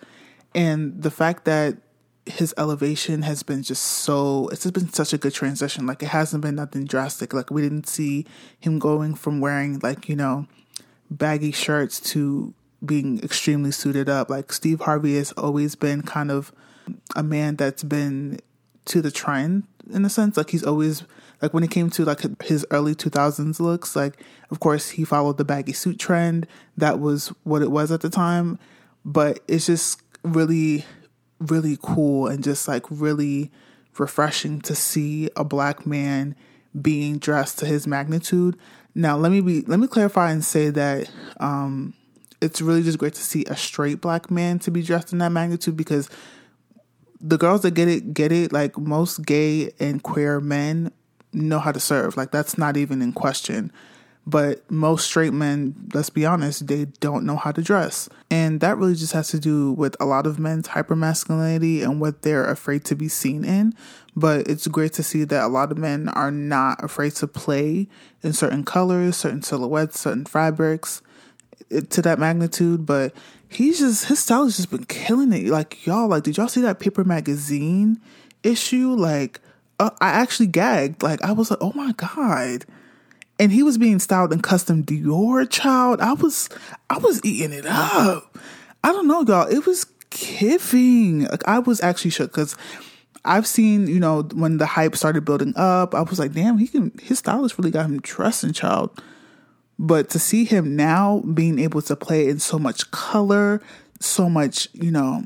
And 0.53 1.01
the 1.01 1.09
fact 1.09 1.45
that 1.45 1.77
his 2.27 2.53
elevation 2.55 3.23
has 3.23 3.41
been 3.41 3.63
just 3.63 3.81
so 3.81 4.47
it's 4.49 4.61
just 4.61 4.75
been 4.75 4.93
such 4.93 5.11
a 5.11 5.17
good 5.17 5.33
transition 5.33 5.85
like 5.85 6.01
it 6.01 6.07
hasn't 6.07 6.41
been 6.41 6.55
nothing 6.55 6.85
drastic 6.85 7.33
like 7.33 7.51
we 7.51 7.61
didn't 7.61 7.85
see 7.85 8.25
him 8.57 8.79
going 8.79 9.13
from 9.13 9.41
wearing 9.41 9.77
like 9.79 10.07
you 10.07 10.15
know 10.15 10.47
baggy 11.11 11.51
shirts 11.51 11.99
to 11.99 12.53
being 12.85 13.21
extremely 13.21 13.71
suited 13.71 14.07
up 14.07 14.29
like 14.29 14.53
steve 14.53 14.79
harvey 14.79 15.17
has 15.17 15.33
always 15.33 15.75
been 15.75 16.01
kind 16.01 16.31
of 16.31 16.53
a 17.13 17.21
man 17.21 17.57
that's 17.57 17.83
been 17.83 18.39
to 18.85 19.01
the 19.01 19.11
trend 19.11 19.63
in 19.91 20.05
a 20.05 20.09
sense. 20.09 20.37
Like 20.37 20.49
he's 20.49 20.63
always 20.63 21.03
like 21.41 21.53
when 21.53 21.63
it 21.63 21.71
came 21.71 21.89
to 21.91 22.05
like 22.05 22.41
his 22.43 22.65
early 22.71 22.95
2000s 22.95 23.59
looks 23.59 23.95
like 23.95 24.21
of 24.49 24.59
course 24.59 24.91
he 24.91 25.03
followed 25.03 25.37
the 25.37 25.45
baggy 25.45 25.73
suit 25.73 25.99
trend. 25.99 26.47
That 26.77 26.99
was 26.99 27.29
what 27.43 27.61
it 27.61 27.71
was 27.71 27.91
at 27.91 28.01
the 28.01 28.09
time. 28.09 28.59
But 29.05 29.39
it's 29.47 29.65
just 29.65 30.01
really 30.23 30.85
really 31.39 31.77
cool 31.81 32.27
and 32.27 32.43
just 32.43 32.67
like 32.67 32.85
really 32.89 33.51
refreshing 33.97 34.61
to 34.61 34.75
see 34.75 35.29
a 35.35 35.43
black 35.43 35.85
man 35.85 36.35
being 36.79 37.17
dressed 37.17 37.59
to 37.59 37.65
his 37.65 37.85
magnitude. 37.85 38.57
Now, 38.95 39.17
let 39.17 39.31
me 39.31 39.41
be 39.41 39.61
let 39.61 39.79
me 39.79 39.87
clarify 39.87 40.31
and 40.31 40.43
say 40.43 40.69
that 40.69 41.09
um, 41.39 41.93
it's 42.41 42.61
really 42.61 42.83
just 42.83 42.97
great 42.97 43.13
to 43.13 43.21
see 43.21 43.43
a 43.45 43.55
straight 43.55 44.01
black 44.01 44.29
man 44.29 44.59
to 44.59 44.71
be 44.71 44.81
dressed 44.83 45.13
in 45.13 45.19
that 45.19 45.31
magnitude 45.31 45.77
because 45.77 46.09
the 47.23 47.37
girls 47.37 47.61
that 47.61 47.71
get 47.71 47.87
it 47.87 48.13
get 48.13 48.31
it 48.31 48.51
like 48.51 48.77
most 48.77 49.25
gay 49.25 49.71
and 49.79 50.03
queer 50.03 50.41
men 50.41 50.91
know 51.31 51.59
how 51.59 51.71
to 51.71 51.79
serve. 51.79 52.17
Like 52.17 52.31
that's 52.31 52.57
not 52.57 52.77
even 52.77 53.01
in 53.01 53.13
question. 53.13 53.71
But 54.25 54.69
most 54.71 55.05
straight 55.07 55.33
men, 55.33 55.89
let's 55.93 56.09
be 56.09 56.25
honest, 56.25 56.67
they 56.67 56.85
don't 57.01 57.25
know 57.25 57.35
how 57.35 57.51
to 57.51 57.61
dress. 57.61 58.07
And 58.31 58.61
that 58.61 58.77
really 58.77 58.95
just 58.95 59.11
has 59.11 59.27
to 59.29 59.39
do 59.39 59.73
with 59.73 59.97
a 59.99 60.05
lot 60.05 60.25
of 60.25 60.39
men's 60.39 60.69
hypermasculinity 60.69 61.83
and 61.83 61.99
what 61.99 62.21
they're 62.21 62.49
afraid 62.49 62.85
to 62.85 62.95
be 62.95 63.09
seen 63.09 63.43
in. 63.43 63.73
But 64.15 64.47
it's 64.47 64.67
great 64.67 64.93
to 64.93 65.03
see 65.03 65.25
that 65.25 65.43
a 65.43 65.47
lot 65.47 65.73
of 65.73 65.77
men 65.77 66.07
are 66.07 66.31
not 66.31 66.81
afraid 66.81 67.15
to 67.15 67.27
play 67.27 67.89
in 68.21 68.31
certain 68.31 68.63
colors, 68.63 69.17
certain 69.17 69.41
silhouettes, 69.41 69.99
certain 69.99 70.25
fabrics 70.25 71.01
to 71.89 72.01
that 72.01 72.19
magnitude. 72.19 72.85
But 72.85 73.13
he's 73.49 73.79
just, 73.79 74.05
his 74.05 74.19
style 74.19 74.45
has 74.45 74.57
just 74.57 74.71
been 74.71 74.85
killing 74.85 75.33
it. 75.33 75.47
Like, 75.47 75.85
y'all, 75.85 76.07
like, 76.07 76.23
did 76.23 76.37
y'all 76.37 76.47
see 76.47 76.61
that 76.61 76.79
paper 76.79 77.03
magazine 77.03 77.99
issue? 78.43 78.93
Like, 78.93 79.39
uh, 79.79 79.91
I 80.01 80.09
actually 80.09 80.47
gagged. 80.47 81.03
Like, 81.03 81.21
I 81.23 81.31
was 81.31 81.49
like, 81.49 81.59
oh 81.61 81.73
my 81.73 81.93
God 81.93 82.65
and 83.39 83.51
he 83.51 83.63
was 83.63 83.77
being 83.77 83.99
styled 83.99 84.31
in 84.31 84.41
custom 84.41 84.83
Dior 84.83 85.49
child. 85.49 86.01
I 86.01 86.13
was 86.13 86.49
I 86.89 86.97
was 86.97 87.19
eating 87.23 87.51
it 87.51 87.65
up. 87.65 88.37
I 88.83 88.91
don't 88.91 89.07
know, 89.07 89.21
y'all. 89.21 89.47
It 89.47 89.65
was 89.65 89.85
kiffing. 90.11 91.29
Like 91.29 91.47
I 91.47 91.59
was 91.59 91.81
actually 91.81 92.11
shook 92.11 92.31
because 92.31 92.55
I've 93.25 93.47
seen, 93.47 93.87
you 93.87 93.99
know, 93.99 94.23
when 94.33 94.57
the 94.57 94.65
hype 94.65 94.95
started 94.95 95.25
building 95.25 95.53
up, 95.55 95.95
I 95.95 96.01
was 96.01 96.19
like, 96.19 96.33
damn, 96.33 96.57
he 96.57 96.67
can 96.67 96.91
his 97.01 97.19
stylist 97.19 97.57
really 97.57 97.71
got 97.71 97.85
him 97.85 97.99
trusting 97.99 98.53
child. 98.53 99.01
But 99.83 100.09
to 100.11 100.19
see 100.19 100.45
him 100.45 100.77
now 100.77 101.19
being 101.33 101.59
able 101.59 101.81
to 101.81 101.97
play 101.97 102.29
in 102.29 102.39
so 102.39 102.57
much 102.57 102.89
color, 102.91 103.61
so 103.99 104.29
much, 104.29 104.69
you 104.71 104.91
know, 104.91 105.25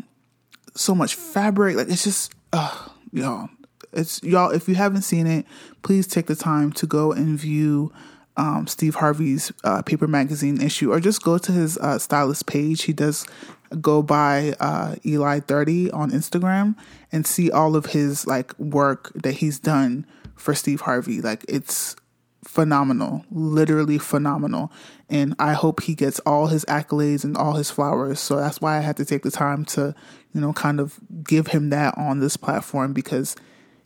so 0.74 0.96
much 0.96 1.14
fabric, 1.14 1.78
like 1.78 1.90
it's 1.90 2.04
just, 2.04 2.34
uh, 2.54 2.90
know, 3.12 3.50
it's 3.94 4.24
y'all. 4.24 4.50
If 4.50 4.68
you 4.68 4.74
haven't 4.74 5.04
seen 5.04 5.28
it, 5.28 5.46
please 5.84 6.08
take 6.08 6.26
the 6.26 6.36
time 6.36 6.72
to 6.72 6.88
go 6.88 7.12
and 7.12 7.38
view 7.38 7.94
um, 8.36 8.66
Steve 8.66 8.96
Harvey's 8.96 9.52
uh, 9.64 9.84
paper 9.84 10.08
magazine 10.08 10.60
issue, 10.60 10.92
or 10.92 11.00
just 11.00 11.22
go 11.22 11.38
to 11.38 11.52
his 11.52 11.78
uh, 11.78 12.00
stylist 12.00 12.48
page. 12.48 12.82
He 12.84 12.94
does 12.94 13.28
go 13.80 14.02
by 14.02 14.56
uh, 14.60 14.96
Eli 15.06 15.40
Thirty 15.40 15.92
on 15.92 16.10
Instagram 16.10 16.76
and 17.12 17.28
see 17.28 17.52
all 17.52 17.76
of 17.76 17.88
his 17.88 18.26
like 18.26 18.58
work 18.58 19.12
that 19.14 19.34
he's 19.34 19.60
done 19.60 20.08
for 20.36 20.56
Steve 20.56 20.82
Harvey. 20.82 21.22
Like 21.22 21.46
it's 21.48 21.96
phenomenal, 22.48 23.26
literally 23.30 23.98
phenomenal. 23.98 24.72
And 25.10 25.36
I 25.38 25.54
hope 25.54 25.84
he 25.84 25.96
gets 25.96 26.20
all 26.22 26.48
his 26.48 26.66
accolades 26.66 27.24
and 27.24 27.38
all 27.38 27.54
his 27.54 27.70
flowers. 27.70 28.20
So 28.20 28.38
that's 28.38 28.62
why 28.62 28.78
I 28.78 28.82
had 28.82 28.98
to 28.98 29.06
take 29.06 29.24
the 29.24 29.32
time 29.32 29.66
to, 29.66 29.94
you 30.34 30.42
know, 30.42 30.54
kind 30.54 30.80
of 30.80 31.00
give 31.24 31.48
him 31.48 31.70
that 31.70 31.98
on 31.98 32.20
this 32.20 32.38
platform 32.38 32.94
because 32.94 33.36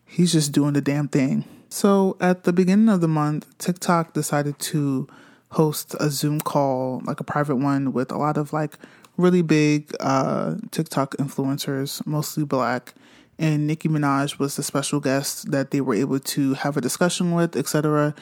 he's 0.05 0.31
just 0.31 0.51
doing 0.51 0.73
the 0.73 0.81
damn 0.81 1.07
thing. 1.07 1.45
So 1.69 2.17
at 2.19 2.43
the 2.43 2.53
beginning 2.53 2.89
of 2.89 3.01
the 3.01 3.07
month, 3.07 3.57
TikTok 3.57 4.13
decided 4.13 4.59
to 4.59 5.07
host 5.51 5.95
a 5.99 6.09
Zoom 6.09 6.41
call, 6.41 7.01
like 7.05 7.19
a 7.19 7.23
private 7.23 7.57
one 7.57 7.93
with 7.93 8.11
a 8.11 8.17
lot 8.17 8.37
of 8.37 8.53
like 8.53 8.77
really 9.17 9.41
big 9.41 9.93
uh, 9.99 10.55
TikTok 10.71 11.15
influencers, 11.17 12.05
mostly 12.05 12.43
black. 12.43 12.93
And 13.39 13.65
Nicki 13.65 13.89
Minaj 13.89 14.37
was 14.37 14.55
the 14.55 14.63
special 14.63 14.99
guest 14.99 15.51
that 15.51 15.71
they 15.71 15.81
were 15.81 15.95
able 15.95 16.19
to 16.19 16.53
have 16.53 16.77
a 16.77 16.81
discussion 16.81 17.31
with, 17.31 17.55
etc. 17.55 18.13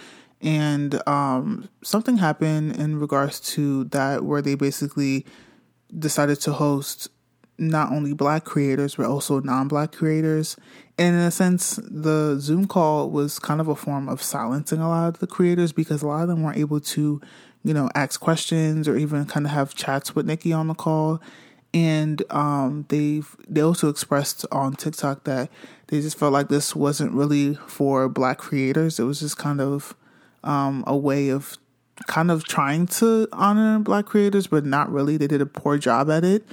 And 0.41 1.05
um, 1.07 1.69
something 1.83 2.17
happened 2.17 2.77
in 2.77 2.99
regards 2.99 3.39
to 3.55 3.85
that 3.85 4.23
where 4.23 4.41
they 4.41 4.55
basically 4.55 5.25
decided 5.97 6.39
to 6.41 6.53
host 6.53 7.09
not 7.57 7.91
only 7.91 8.13
black 8.13 8.45
creators 8.45 8.95
but 8.95 9.05
also 9.05 9.41
non-black 9.41 9.91
creators. 9.91 10.55
And 10.97 11.15
in 11.15 11.21
a 11.21 11.31
sense 11.31 11.77
the 11.83 12.37
zoom 12.39 12.67
call 12.67 13.09
was 13.09 13.37
kind 13.37 13.59
of 13.59 13.67
a 13.67 13.75
form 13.75 14.07
of 14.07 14.23
silencing 14.23 14.79
a 14.79 14.87
lot 14.87 15.09
of 15.09 15.19
the 15.19 15.27
creators 15.27 15.71
because 15.73 16.01
a 16.01 16.07
lot 16.07 16.21
of 16.23 16.29
them 16.29 16.41
weren't 16.41 16.57
able 16.57 16.79
to 16.79 17.21
you 17.63 17.73
know 17.73 17.89
ask 17.95 18.19
questions 18.21 18.87
or 18.87 18.97
even 18.97 19.25
kind 19.25 19.45
of 19.45 19.51
have 19.51 19.75
chats 19.75 20.15
with 20.15 20.25
nikki 20.25 20.53
on 20.53 20.67
the 20.67 20.73
call. 20.73 21.21
And 21.71 22.23
um, 22.31 22.85
they've 22.89 23.35
they 23.47 23.61
also 23.61 23.89
expressed 23.89 24.45
on 24.51 24.73
tiktok 24.73 25.25
that 25.25 25.51
they 25.87 26.01
just 26.01 26.17
felt 26.17 26.33
like 26.33 26.49
this 26.49 26.75
wasn't 26.75 27.11
really 27.11 27.55
for 27.67 28.07
black 28.09 28.37
creators. 28.37 28.99
It 28.99 29.03
was 29.03 29.19
just 29.19 29.37
kind 29.37 29.61
of 29.61 29.95
um, 30.43 30.83
a 30.87 30.95
way 30.95 31.29
of 31.29 31.57
kind 32.07 32.31
of 32.31 32.45
trying 32.45 32.87
to 32.87 33.27
honor 33.33 33.77
black 33.79 34.05
creators 34.05 34.47
but 34.47 34.65
not 34.65 34.91
really 34.91 35.17
they 35.17 35.27
did 35.27 35.41
a 35.41 35.45
poor 35.45 35.77
job 35.77 36.09
at 36.09 36.23
it 36.23 36.43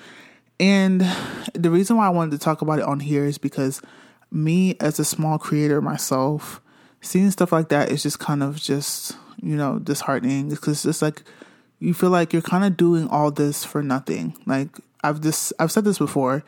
and 0.59 1.07
the 1.55 1.71
reason 1.71 1.97
why 1.97 2.07
I 2.07 2.11
wanted 2.11 2.33
to 2.33 2.38
talk 2.38 2.62
about 2.62 2.78
it 2.78 2.85
on 2.85 3.00
here 3.00 3.25
is 3.25 3.38
because 3.38 3.83
me 4.31 4.76
as 4.81 4.99
a 4.99 5.05
small 5.05 5.38
creator 5.38 5.81
myself, 5.81 6.61
seeing 7.00 7.31
stuff 7.31 7.52
like 7.52 7.69
that 7.69 7.90
is 7.90 8.02
just 8.02 8.19
kind 8.19 8.43
of 8.43 8.57
just, 8.57 9.16
you 9.43 9.57
know, 9.57 9.78
disheartening 9.78 10.49
because 10.49 10.85
it's 10.87 11.02
like 11.02 11.23
you 11.78 11.93
feel 11.93 12.11
like 12.11 12.33
you're 12.33 12.43
kind 12.43 12.64
of 12.64 12.76
doing 12.76 13.07
all 13.09 13.31
this 13.31 13.64
for 13.64 13.83
nothing. 13.83 14.37
Like 14.47 14.69
I've 15.02 15.21
just 15.21 15.52
I've 15.59 15.73
said 15.73 15.85
this 15.85 15.99
before. 15.99 16.43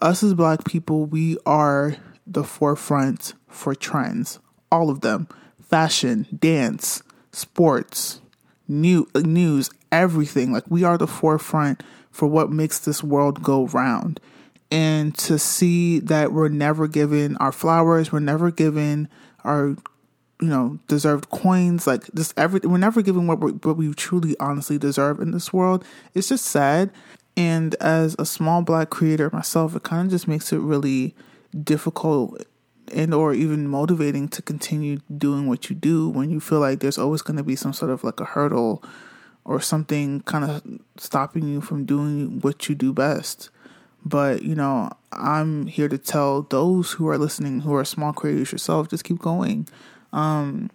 Us 0.00 0.24
as 0.24 0.34
black 0.34 0.64
people, 0.64 1.06
we 1.06 1.38
are 1.46 1.96
the 2.26 2.42
forefront 2.42 3.34
for 3.48 3.74
trends. 3.74 4.40
All 4.72 4.90
of 4.90 5.00
them. 5.00 5.28
Fashion, 5.72 6.26
dance, 6.38 7.02
sports, 7.32 8.20
new 8.68 9.08
uh, 9.14 9.20
news, 9.20 9.70
everything. 9.90 10.52
Like 10.52 10.64
we 10.68 10.84
are 10.84 10.98
the 10.98 11.06
forefront 11.06 11.82
for 12.10 12.26
what 12.28 12.50
makes 12.50 12.78
this 12.78 13.02
world 13.02 13.42
go 13.42 13.68
round. 13.68 14.20
And 14.70 15.16
to 15.16 15.38
see 15.38 15.98
that 16.00 16.34
we're 16.34 16.50
never 16.50 16.86
given 16.86 17.38
our 17.38 17.52
flowers, 17.52 18.12
we're 18.12 18.20
never 18.20 18.50
given 18.50 19.08
our, 19.44 19.68
you 20.42 20.48
know, 20.48 20.78
deserved 20.88 21.30
coins, 21.30 21.86
like 21.86 22.04
this 22.08 22.34
everything, 22.36 22.70
we're 22.70 22.76
never 22.76 23.00
given 23.00 23.26
what, 23.26 23.40
we 23.40 23.52
what 23.52 23.78
we 23.78 23.94
truly 23.94 24.36
honestly 24.38 24.76
deserve 24.76 25.20
in 25.20 25.30
this 25.30 25.54
world. 25.54 25.86
It's 26.12 26.28
just 26.28 26.44
sad. 26.44 26.90
And 27.34 27.76
as 27.76 28.14
a 28.18 28.26
small 28.26 28.60
black 28.60 28.90
creator 28.90 29.30
myself, 29.32 29.74
it 29.74 29.84
kind 29.84 30.04
of 30.04 30.10
just 30.10 30.28
makes 30.28 30.52
it 30.52 30.58
really 30.58 31.14
difficult 31.64 32.44
and 32.88 33.14
or 33.14 33.32
even 33.32 33.68
motivating 33.68 34.28
to 34.28 34.42
continue 34.42 34.98
doing 35.16 35.46
what 35.46 35.70
you 35.70 35.76
do 35.76 36.08
when 36.08 36.30
you 36.30 36.40
feel 36.40 36.60
like 36.60 36.80
there's 36.80 36.98
always 36.98 37.22
going 37.22 37.36
to 37.36 37.42
be 37.42 37.56
some 37.56 37.72
sort 37.72 37.90
of 37.90 38.04
like 38.04 38.20
a 38.20 38.24
hurdle 38.24 38.82
or 39.44 39.60
something 39.60 40.20
kind 40.20 40.44
of 40.44 40.62
stopping 40.96 41.48
you 41.48 41.60
from 41.60 41.84
doing 41.84 42.40
what 42.40 42.68
you 42.68 42.74
do 42.74 42.92
best. 42.92 43.50
But, 44.04 44.42
you 44.42 44.54
know, 44.54 44.90
I'm 45.12 45.66
here 45.66 45.88
to 45.88 45.98
tell 45.98 46.42
those 46.42 46.92
who 46.92 47.08
are 47.08 47.18
listening, 47.18 47.60
who 47.60 47.74
are 47.74 47.84
small 47.84 48.12
creators 48.12 48.52
yourself, 48.52 48.88
just 48.88 49.04
keep 49.04 49.18
going. 49.18 49.68
Um, 50.12 50.70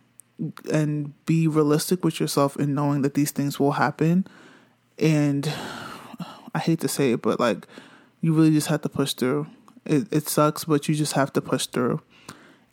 and 0.72 1.14
be 1.26 1.48
realistic 1.48 2.04
with 2.04 2.20
yourself 2.20 2.56
in 2.58 2.74
knowing 2.74 3.02
that 3.02 3.16
these 3.16 3.32
things 3.32 3.60
will 3.60 3.74
happen. 3.74 4.28
And 4.98 5.48
I 6.56 6.60
hate 6.60 6.80
to 6.82 6.88
say 6.88 7.12
it, 7.12 7.22
but 7.22 7.40
like, 7.40 7.68
you 8.22 8.34
really 8.34 8.52
just 8.52 8.68
have 8.68 8.82
to 8.82 8.90
push 8.90 9.14
through. 9.14 9.48
It, 9.88 10.08
it 10.12 10.28
sucks, 10.28 10.66
but 10.66 10.88
you 10.88 10.96
just 10.96 11.14
have 11.14 11.34
to 11.34 11.42
push 11.42 11.66
through 11.66 12.02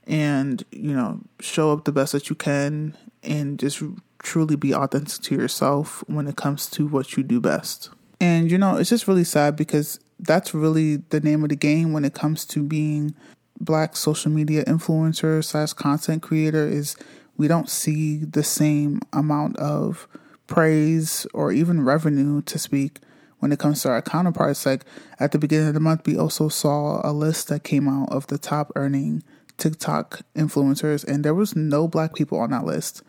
and, 0.07 0.65
you 0.71 0.95
know, 0.95 1.21
show 1.41 1.73
up 1.73 1.85
the 1.85 1.93
best 1.93 2.13
that 2.13 2.29
you 2.29 2.37
can 2.37 2.97
and 3.23 3.59
just 3.59 3.83
truly 4.23 4.57
be 4.57 4.75
authentic 4.75 5.23
to 5.23 5.35
yourself 5.35 6.03
when 6.07 6.27
it 6.27 6.37
comes 6.37 6.69
to 6.71 6.87
what 6.87 7.17
you 7.17 7.23
do 7.23 7.41
best. 7.41 7.91
And 8.21 8.51
you 8.51 8.59
know, 8.59 8.77
it's 8.77 8.91
just 8.91 9.09
really 9.09 9.25
sad 9.25 9.57
because 9.57 10.01
that's 10.19 10.55
really 10.55 10.97
the 10.97 11.21
name 11.21 11.43
of 11.43 11.51
the 11.51 11.57
game 11.57 11.93
when 11.93 12.05
it 12.05 12.15
comes 12.15 12.45
to 12.47 12.63
being 12.63 13.15
black 13.61 13.97
social 13.97 14.31
media 14.31 14.65
influencer 14.65 15.45
slash 15.45 15.73
content 15.73 16.23
creator 16.23 16.67
is 16.67 16.97
we 17.37 17.49
don't 17.49 17.69
see 17.69 18.19
the 18.19 18.43
same 18.43 19.01
amount 19.13 19.57
of 19.59 20.09
praise 20.47 21.27
or 21.35 21.53
even 21.53 21.85
revenue 21.85 22.43
to 22.43 22.59
speak 22.59 23.01
when 23.45 23.53
it 23.53 23.59
comes 23.59 23.83
to 23.83 23.91
our 23.91 24.01
counterparts. 24.01 24.65
Like 24.65 24.87
at 25.21 25.33
the 25.33 25.39
beginning 25.39 25.69
of 25.69 25.75
the 25.75 25.81
month, 25.81 26.07
we 26.07 26.17
also 26.17 26.49
saw 26.49 27.03
a 27.05 27.13
list 27.13 27.49
that 27.49 27.63
came 27.63 27.87
out 27.87 28.11
of 28.11 28.27
the 28.29 28.39
top 28.39 28.73
earning 28.75 29.23
TikTok 29.59 30.23
influencers, 30.35 31.05
and 31.05 31.23
there 31.23 31.35
was 31.35 31.55
no 31.55 31.87
black 31.87 32.15
people 32.15 32.39
on 32.39 32.53
that 32.53 32.65
list. 32.65 33.03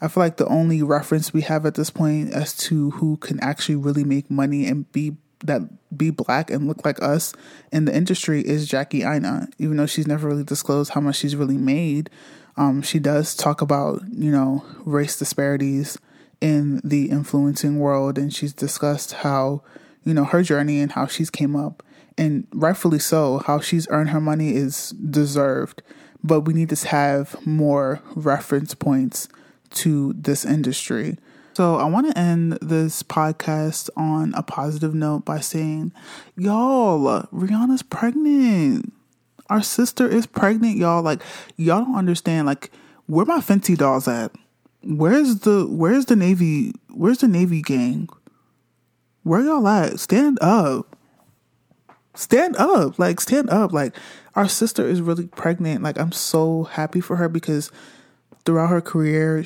I 0.00 0.06
feel 0.06 0.22
like 0.22 0.36
the 0.36 0.46
only 0.46 0.84
reference 0.84 1.32
we 1.32 1.40
have 1.40 1.66
at 1.66 1.74
this 1.74 1.90
point 1.90 2.32
as 2.32 2.56
to 2.58 2.92
who 2.92 3.16
can 3.16 3.40
actually 3.40 3.74
really 3.74 4.04
make 4.04 4.30
money 4.30 4.66
and 4.66 4.90
be 4.92 5.16
that 5.44 5.62
be 5.98 6.10
black 6.10 6.48
and 6.48 6.68
look 6.68 6.84
like 6.84 7.02
us 7.02 7.34
in 7.72 7.84
the 7.84 7.94
industry 7.94 8.40
is 8.40 8.68
Jackie 8.68 9.02
Aina. 9.02 9.48
Even 9.58 9.78
though 9.78 9.86
she's 9.86 10.06
never 10.06 10.28
really 10.28 10.44
disclosed 10.44 10.92
how 10.92 11.00
much 11.00 11.16
she's 11.16 11.34
really 11.34 11.58
made, 11.58 12.08
um, 12.56 12.82
she 12.82 13.00
does 13.00 13.34
talk 13.34 13.60
about 13.60 14.00
you 14.12 14.30
know 14.30 14.64
race 14.84 15.18
disparities 15.18 15.98
in 16.42 16.80
the 16.84 17.08
influencing 17.10 17.78
world, 17.78 18.18
and 18.18 18.34
she's 18.34 18.52
discussed 18.52 19.12
how 19.12 19.62
you 20.04 20.12
know 20.12 20.24
her 20.24 20.42
journey 20.42 20.80
and 20.80 20.92
how 20.92 21.06
she's 21.06 21.30
came 21.30 21.54
up, 21.54 21.82
and 22.18 22.46
rightfully 22.52 22.98
so. 22.98 23.38
How 23.38 23.60
she's 23.60 23.86
earned 23.88 24.10
her 24.10 24.20
money 24.20 24.54
is 24.56 24.90
deserved, 24.90 25.82
but 26.22 26.40
we 26.40 26.52
need 26.52 26.68
to 26.70 26.88
have 26.88 27.36
more 27.46 28.02
reference 28.14 28.74
points 28.74 29.28
to 29.70 30.12
this 30.14 30.44
industry. 30.44 31.16
So 31.54 31.76
I 31.76 31.84
want 31.84 32.10
to 32.10 32.18
end 32.18 32.58
this 32.62 33.02
podcast 33.02 33.90
on 33.96 34.32
a 34.34 34.42
positive 34.42 34.94
note 34.94 35.24
by 35.24 35.40
saying, 35.40 35.92
y'all, 36.36 37.22
Rihanna's 37.32 37.82
pregnant. 37.82 38.92
Our 39.50 39.62
sister 39.62 40.08
is 40.08 40.26
pregnant, 40.26 40.78
y'all. 40.78 41.02
Like, 41.02 41.22
y'all 41.56 41.84
don't 41.84 41.96
understand. 41.96 42.46
Like, 42.46 42.70
where 43.06 43.26
my 43.26 43.40
Fenty 43.40 43.76
dolls 43.76 44.08
at? 44.08 44.32
Where's 44.84 45.40
the 45.40 45.66
Where's 45.66 46.06
the 46.06 46.16
Navy? 46.16 46.72
Where's 46.90 47.18
the 47.18 47.28
Navy 47.28 47.62
gang? 47.62 48.08
Where 49.22 49.40
y'all 49.40 49.66
at? 49.68 50.00
Stand 50.00 50.38
up. 50.40 50.96
Stand 52.14 52.56
up. 52.56 52.98
Like, 52.98 53.20
stand 53.20 53.50
up. 53.50 53.72
Like, 53.72 53.94
our 54.34 54.48
sister 54.48 54.86
is 54.86 55.00
really 55.00 55.28
pregnant. 55.28 55.82
Like, 55.82 55.98
I'm 55.98 56.12
so 56.12 56.64
happy 56.64 57.00
for 57.00 57.16
her 57.16 57.28
because 57.28 57.70
throughout 58.44 58.66
her 58.66 58.80
career, 58.80 59.44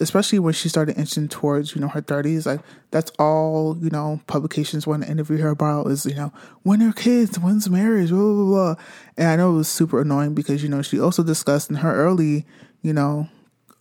especially 0.00 0.38
when 0.38 0.52
she 0.52 0.68
started 0.68 0.98
inching 0.98 1.28
towards 1.28 1.74
you 1.74 1.80
know 1.80 1.88
her 1.88 2.02
30s 2.02 2.46
like 2.46 2.60
that's 2.90 3.12
all 3.18 3.76
you 3.80 3.90
know 3.90 4.20
publications 4.26 4.86
want 4.86 5.02
to 5.02 5.10
interview 5.10 5.38
her 5.38 5.50
about 5.50 5.86
is 5.86 6.04
you 6.04 6.14
know 6.14 6.32
when 6.62 6.82
are 6.82 6.92
kids 6.92 7.38
when's 7.38 7.70
marriage 7.70 8.10
blah 8.10 8.18
blah 8.18 8.44
blah 8.44 8.74
and 9.16 9.28
i 9.28 9.36
know 9.36 9.52
it 9.52 9.56
was 9.56 9.68
super 9.68 10.00
annoying 10.00 10.34
because 10.34 10.62
you 10.62 10.68
know 10.68 10.82
she 10.82 10.98
also 10.98 11.22
discussed 11.22 11.70
in 11.70 11.76
her 11.76 11.94
early 11.94 12.44
you 12.82 12.92
know 12.92 13.28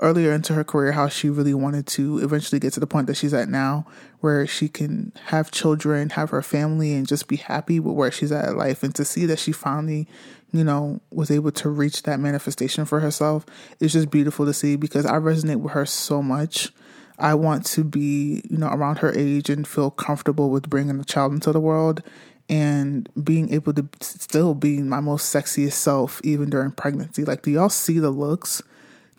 earlier 0.04 0.32
into 0.34 0.54
her 0.54 0.64
career 0.64 0.92
how 0.92 1.08
she 1.08 1.30
really 1.30 1.54
wanted 1.54 1.88
to 1.88 2.20
eventually 2.20 2.60
get 2.60 2.74
to 2.74 2.80
the 2.80 2.86
point 2.86 3.08
that 3.08 3.16
she's 3.18 3.34
at 3.34 3.50
now 3.50 3.86
where 4.20 4.46
she 4.46 4.68
can 4.68 5.12
have 5.26 5.50
children 5.50 6.12
have 6.12 6.30
her 6.30 6.42
family 6.42 6.94
and 6.94 7.08
just 7.08 7.28
be 7.28 7.38
happy 7.38 7.80
with 7.80 7.96
where 7.96 8.12
she's 8.12 8.32
at 8.32 8.50
in 8.50 8.58
life 8.58 8.84
and 8.84 8.94
to 8.94 9.04
see 9.04 9.26
that 9.26 9.40
she 9.40 9.52
finally 9.52 10.08
you 10.54 10.64
know, 10.64 11.02
was 11.12 11.32
able 11.32 11.52
to 11.52 11.68
reach 11.68 12.04
that 12.04 12.20
manifestation 12.20 12.86
for 12.86 13.00
herself. 13.00 13.46
is 13.80 13.92
just 13.92 14.12
beautiful 14.12 14.46
to 14.46 14.54
see 14.54 14.76
because 14.76 15.06
I 15.06 15.16
resonate 15.18 15.60
with 15.60 15.74
her 15.74 15.86
so 15.86 16.22
much. 16.22 16.72
I 17.18 17.34
want 17.34 17.66
to 17.68 17.84
be, 17.84 18.44
you 18.50 18.58
know, 18.58 18.68
around 18.68 19.00
her 19.00 19.12
age 19.18 19.50
and 19.50 19.68
feel 19.68 19.90
comfortable 19.90 20.50
with 20.52 20.70
bringing 20.70 21.00
a 21.00 21.04
child 21.04 21.34
into 21.34 21.52
the 21.52 21.60
world 21.60 22.04
and 22.50 23.10
being 23.24 23.52
able 23.52 23.74
to 23.74 23.88
still 24.02 24.54
be 24.54 24.82
my 24.82 25.00
most 25.00 25.34
sexiest 25.34 25.74
self 25.74 26.22
even 26.24 26.50
during 26.50 26.72
pregnancy. 26.72 27.26
Like, 27.26 27.42
do 27.42 27.52
y'all 27.52 27.70
see 27.70 28.00
the 28.00 28.12
looks? 28.12 28.62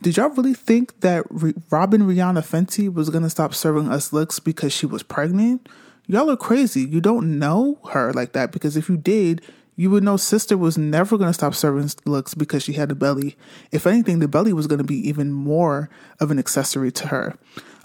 Did 0.02 0.16
y'all 0.16 0.28
really 0.30 0.54
think 0.54 1.00
that 1.00 1.24
Robyn 1.30 2.02
Rihanna 2.02 2.42
Fenty 2.42 2.92
was 2.92 3.10
gonna 3.10 3.30
stop 3.30 3.54
serving 3.54 3.88
us 3.88 4.12
looks 4.12 4.38
because 4.38 4.72
she 4.72 4.86
was 4.86 5.02
pregnant? 5.02 5.68
Y'all 6.06 6.30
are 6.30 6.36
crazy. 6.36 6.82
You 6.82 7.00
don't 7.00 7.38
know 7.38 7.78
her 7.90 8.12
like 8.12 8.32
that 8.32 8.52
because 8.52 8.76
if 8.76 8.88
you 8.88 8.96
did, 8.96 9.40
you 9.76 9.90
would 9.90 10.04
know 10.04 10.16
sister 10.16 10.56
was 10.56 10.78
never 10.78 11.16
to 11.28 11.34
stop 11.34 11.54
serving 11.54 11.90
looks 12.04 12.34
because 12.34 12.62
she 12.62 12.74
had 12.74 12.90
a 12.90 12.94
belly. 12.94 13.36
If 13.72 13.86
anything, 13.86 14.18
the 14.18 14.28
belly 14.28 14.52
was 14.52 14.66
to 14.78 14.84
be 14.84 15.08
even 15.08 15.32
more 15.32 15.88
of 16.20 16.30
an 16.30 16.38
accessory 16.38 16.92
to 16.92 17.08
her. 17.08 17.38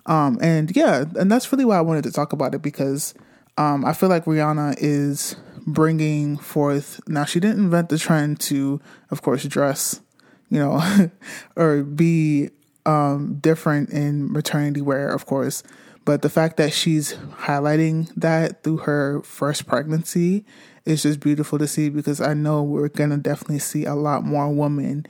Um, 0.06 0.38
and 0.42 0.76
yeah, 0.76 1.06
and 1.18 1.32
that's 1.32 1.52
really 1.52 1.66
why 1.66 1.78
I 1.78 1.82
wanted 1.82 2.04
to 2.04 2.12
talk 2.12 2.34
about 2.34 2.54
it 2.54 2.62
because 2.62 3.14
um, 3.58 3.86
I 3.86 3.94
feel 3.94 4.10
like 4.10 4.26
Rihanna 4.26 4.76
is 4.80 5.36
bringing 5.66 6.38
forth. 6.38 7.00
Now, 7.08 7.26
she 7.26 7.40
didn't 7.40 7.60
invent 7.60 7.90
the 7.90 7.98
trend 7.98 8.40
to, 8.42 8.82
of 9.12 9.22
course, 9.22 9.44
dress, 9.46 10.02
you 10.50 10.60
know, 10.60 11.10
or 11.56 11.84
be 11.84 12.50
um, 12.86 13.38
different 13.40 13.90
in 13.90 14.32
maternity 14.32 14.82
wear, 14.82 15.10
of 15.10 15.26
course. 15.26 15.64
But 16.06 16.22
the 16.22 16.30
fact 16.30 16.58
that 16.58 16.74
she's 16.74 17.14
highlighting 17.14 18.12
that 18.16 18.64
through 18.64 18.78
her 18.78 19.22
first 19.22 19.68
pregnancy 19.68 20.46
is 20.86 21.04
just 21.04 21.20
beautiful 21.20 21.60
to 21.60 21.68
see 21.68 21.90
because 21.90 22.20
I 22.20 22.34
know 22.34 22.64
we're 22.64 22.90
going 22.90 23.12
to 23.12 23.18
definitely 23.18 23.60
see 23.60 23.86
a 23.86 23.94
lot 23.96 24.24
more 24.24 24.50
women 24.50 25.06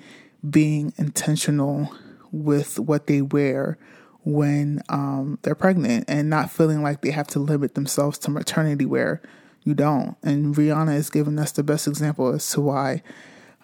being 0.47 0.93
intentional 0.97 1.93
with 2.31 2.79
what 2.79 3.07
they 3.07 3.21
wear 3.21 3.77
when 4.23 4.81
um, 4.89 5.39
they're 5.43 5.55
pregnant 5.55 6.05
and 6.07 6.29
not 6.29 6.51
feeling 6.51 6.83
like 6.83 7.01
they 7.01 7.11
have 7.11 7.27
to 7.27 7.39
limit 7.39 7.75
themselves 7.75 8.17
to 8.19 8.31
maternity 8.31 8.85
wear. 8.85 9.21
You 9.63 9.73
don't. 9.73 10.17
And 10.23 10.55
Rihanna 10.55 10.95
is 10.95 11.09
giving 11.09 11.39
us 11.39 11.51
the 11.51 11.63
best 11.63 11.87
example 11.87 12.33
as 12.33 12.49
to 12.51 12.61
why. 12.61 13.03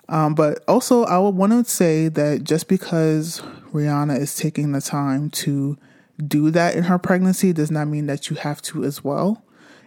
Um, 0.08 0.36
but 0.36 0.64
also, 0.68 1.04
I 1.04 1.18
would 1.18 1.36
want 1.36 1.52
to 1.52 1.70
say 1.70 2.10
that 2.10 2.44
just 2.44 2.68
because 2.68 3.42
Rihanna 3.74 4.20
is 4.20 4.36
taking 4.36 4.72
the 4.72 4.82
time 4.82 5.30
to 5.32 5.78
do 6.26 6.52
that 6.52 6.76
in 6.76 6.84
her 6.84 7.00
pregnancy 7.00 7.54
does 7.54 7.72
not 7.72 7.88
mean 7.88 8.06
that 8.06 8.30
you 8.30 8.36
have 8.38 8.62
to 8.64 8.84
as 8.84 9.04
well. 9.04 9.44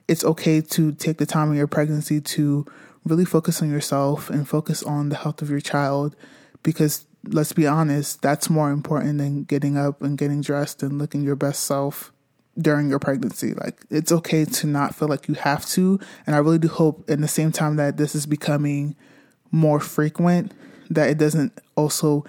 It's 0.08 0.24
okay 0.24 0.60
to 0.60 0.92
take 0.92 1.18
the 1.18 1.26
time 1.26 1.50
in 1.50 1.56
your 1.56 1.66
pregnancy 1.66 2.20
to 2.20 2.66
really 3.04 3.24
focus 3.24 3.62
on 3.62 3.70
yourself 3.70 4.28
and 4.28 4.48
focus 4.48 4.82
on 4.82 5.08
the 5.08 5.16
health 5.16 5.40
of 5.40 5.50
your 5.50 5.60
child 5.60 6.16
because 6.62 7.06
let's 7.24 7.52
be 7.52 7.66
honest, 7.66 8.22
that's 8.22 8.50
more 8.50 8.70
important 8.70 9.18
than 9.18 9.44
getting 9.44 9.76
up 9.76 10.02
and 10.02 10.18
getting 10.18 10.40
dressed 10.40 10.82
and 10.82 10.98
looking 10.98 11.22
your 11.22 11.36
best 11.36 11.64
self 11.64 12.12
during 12.58 12.88
your 12.88 12.98
pregnancy. 12.98 13.54
Like 13.54 13.80
it's 13.90 14.12
okay 14.12 14.44
to 14.44 14.66
not 14.66 14.94
feel 14.94 15.08
like 15.08 15.28
you 15.28 15.34
have 15.34 15.66
to. 15.70 16.00
And 16.26 16.34
I 16.34 16.38
really 16.38 16.58
do 16.58 16.68
hope 16.68 17.08
in 17.08 17.20
the 17.20 17.28
same 17.28 17.52
time 17.52 17.76
that 17.76 17.96
this 17.96 18.14
is 18.14 18.26
becoming 18.26 18.96
more 19.50 19.80
frequent, 19.80 20.52
that 20.90 21.10
it 21.10 21.18
doesn't 21.18 21.52
also 21.76 22.24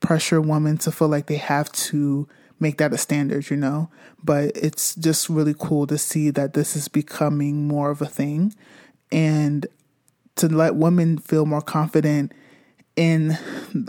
pressure 0.00 0.40
women 0.40 0.76
to 0.78 0.92
feel 0.92 1.08
like 1.08 1.26
they 1.26 1.36
have 1.36 1.70
to 1.72 2.28
make 2.60 2.78
that 2.78 2.92
a 2.92 2.98
standard, 2.98 3.50
you 3.50 3.56
know? 3.56 3.90
But 4.22 4.52
it's 4.54 4.94
just 4.94 5.28
really 5.28 5.54
cool 5.58 5.86
to 5.86 5.98
see 5.98 6.30
that 6.30 6.54
this 6.54 6.76
is 6.76 6.88
becoming 6.88 7.66
more 7.66 7.90
of 7.90 8.00
a 8.00 8.06
thing 8.06 8.54
and 9.10 9.66
to 10.36 10.48
let 10.48 10.74
women 10.74 11.18
feel 11.18 11.46
more 11.46 11.62
confident 11.62 12.32
in 12.96 13.36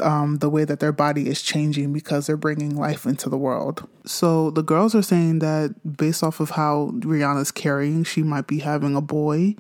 um, 0.02 0.38
the 0.38 0.50
way 0.50 0.66
that 0.66 0.80
their 0.80 0.92
body 0.92 1.28
is 1.28 1.42
changing 1.42 1.94
because 1.94 2.26
they're 2.26 2.38
bringing 2.38 2.76
life 2.76 3.06
into 3.06 3.30
the 3.30 3.38
world. 3.38 3.88
So 4.06 4.50
the 4.50 4.64
girls 4.64 4.96
are 4.96 5.04
saying 5.04 5.40
that 5.40 5.98
based 5.98 6.24
off 6.24 6.40
of 6.40 6.52
how 6.52 6.92
Rihanna's 6.94 7.52
carrying, 7.52 8.04
she 8.04 8.24
might 8.24 8.48
be 8.48 8.60
having 8.60 8.96
a 8.96 9.02
boy, 9.02 9.56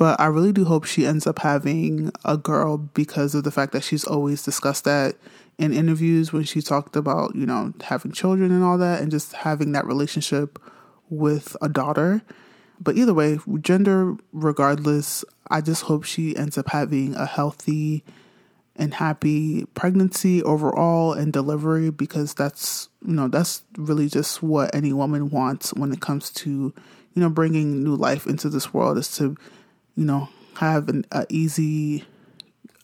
but 0.00 0.18
I 0.18 0.28
really 0.28 0.50
do 0.50 0.64
hope 0.64 0.86
she 0.86 1.04
ends 1.04 1.26
up 1.26 1.40
having 1.40 2.10
a 2.24 2.38
girl 2.38 2.78
because 2.78 3.34
of 3.34 3.44
the 3.44 3.50
fact 3.50 3.72
that 3.72 3.84
she's 3.84 4.02
always 4.02 4.42
discussed 4.42 4.84
that 4.84 5.16
in 5.58 5.74
interviews 5.74 6.32
when 6.32 6.44
she 6.44 6.62
talked 6.62 6.96
about, 6.96 7.36
you 7.36 7.44
know, 7.44 7.74
having 7.82 8.10
children 8.10 8.50
and 8.50 8.64
all 8.64 8.78
that 8.78 9.02
and 9.02 9.10
just 9.10 9.34
having 9.34 9.72
that 9.72 9.84
relationship 9.84 10.58
with 11.10 11.54
a 11.60 11.68
daughter. 11.68 12.22
But 12.80 12.96
either 12.96 13.12
way, 13.12 13.40
gender 13.60 14.16
regardless, 14.32 15.22
I 15.50 15.60
just 15.60 15.82
hope 15.82 16.04
she 16.04 16.34
ends 16.34 16.56
up 16.56 16.70
having 16.70 17.14
a 17.14 17.26
healthy 17.26 18.02
and 18.76 18.94
happy 18.94 19.66
pregnancy 19.74 20.42
overall 20.44 21.12
and 21.12 21.30
delivery 21.30 21.90
because 21.90 22.32
that's 22.32 22.88
you 23.06 23.12
know 23.12 23.28
that's 23.28 23.64
really 23.76 24.08
just 24.08 24.42
what 24.42 24.74
any 24.74 24.94
woman 24.94 25.28
wants 25.28 25.74
when 25.74 25.92
it 25.92 26.00
comes 26.00 26.30
to 26.30 26.72
you 27.12 27.20
know 27.20 27.28
bringing 27.28 27.84
new 27.84 27.96
life 27.96 28.26
into 28.26 28.48
this 28.48 28.72
world 28.72 28.96
is 28.96 29.14
to 29.14 29.36
you 30.00 30.06
know 30.06 30.28
have 30.56 30.88
an 30.88 31.04
a 31.12 31.26
easy 31.28 32.04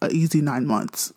a 0.03 0.11
easy 0.11 0.43
9 0.43 0.67
months 0.67 1.15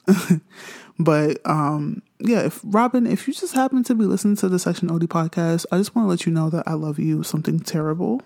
but 1.00 1.40
um 1.46 2.02
yeah 2.20 2.40
if 2.46 2.62
Robyn 2.64 3.06
if 3.06 3.28
you 3.28 3.34
just 3.34 3.54
happen 3.54 3.84
to 3.84 3.94
be 3.94 4.06
listening 4.06 4.38
to 4.38 4.48
the 4.48 4.58
section 4.58 4.90
OD 4.90 5.02
podcast 5.04 5.66
I 5.72 5.78
just 5.78 5.96
want 5.96 6.06
to 6.06 6.10
let 6.10 6.26
you 6.26 6.32
know 6.32 6.50
that 6.50 6.64
I 6.66 6.74
love 6.74 6.98
you 7.00 7.24
something 7.24 7.60
terrible 7.60 8.22